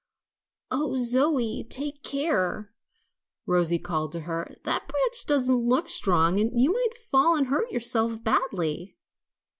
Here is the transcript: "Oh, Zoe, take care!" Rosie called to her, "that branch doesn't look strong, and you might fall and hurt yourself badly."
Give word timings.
"Oh, 0.71 0.95
Zoe, 0.95 1.63
take 1.69 2.01
care!" 2.01 2.73
Rosie 3.45 3.77
called 3.77 4.11
to 4.13 4.21
her, 4.21 4.55
"that 4.63 4.87
branch 4.87 5.25
doesn't 5.27 5.69
look 5.69 5.89
strong, 5.89 6.39
and 6.39 6.59
you 6.59 6.73
might 6.73 6.97
fall 7.11 7.35
and 7.35 7.49
hurt 7.49 7.69
yourself 7.71 8.23
badly." 8.23 8.97